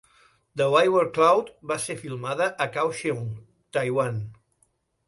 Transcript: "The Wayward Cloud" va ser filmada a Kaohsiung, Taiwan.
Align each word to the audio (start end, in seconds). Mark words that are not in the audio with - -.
"The 0.61 0.65
Wayward 0.75 1.11
Cloud" 1.17 1.51
va 1.73 1.77
ser 1.85 1.97
filmada 2.05 2.49
a 2.67 2.71
Kaohsiung, 2.79 3.31
Taiwan. 3.79 4.21